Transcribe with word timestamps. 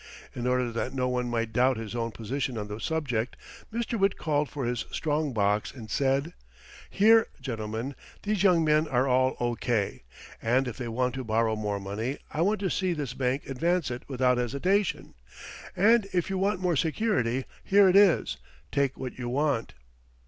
In 0.33 0.47
order 0.47 0.71
that 0.71 0.95
no 0.95 1.07
one 1.07 1.29
might 1.29 1.53
doubt 1.53 1.77
his 1.77 1.93
own 1.93 2.09
position 2.09 2.57
on 2.57 2.67
the 2.67 2.79
subject, 2.79 3.37
Mr. 3.71 3.99
Witt 3.99 4.17
called 4.17 4.49
for 4.49 4.65
his 4.65 4.87
strong 4.89 5.31
box, 5.31 5.71
and 5.71 5.91
said: 5.91 6.33
"Here, 6.89 7.27
gentlemen, 7.39 7.93
these 8.23 8.41
young 8.41 8.65
men 8.65 8.87
are 8.87 9.07
all 9.07 9.35
O.K., 9.39 10.01
and 10.41 10.67
if 10.67 10.75
they 10.77 10.87
want 10.87 11.13
to 11.13 11.23
borrow 11.23 11.55
more 11.55 11.79
money 11.79 12.17
I 12.31 12.41
want 12.41 12.59
to 12.61 12.71
see 12.71 12.93
this 12.93 13.13
bank 13.13 13.45
advance 13.45 13.91
it 13.91 14.01
without 14.07 14.39
hesitation, 14.39 15.13
and 15.75 16.07
if 16.13 16.31
you 16.31 16.39
want 16.39 16.59
more 16.61 16.75
security, 16.75 17.45
here 17.63 17.87
it 17.87 17.95
is; 17.95 18.37
take 18.71 18.97
what 18.97 19.19
you 19.19 19.29
want." 19.29 19.75